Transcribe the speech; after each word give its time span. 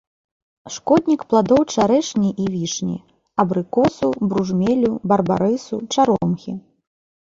Шкоднік 0.77 1.25
пладоў 1.33 1.61
чарэшні 1.75 2.29
і 2.45 2.47
вішні, 2.55 2.97
абрыкосу, 3.45 4.07
бружмелю, 4.35 4.91
барбарысу, 5.09 5.75
чаромхі. 5.97 6.53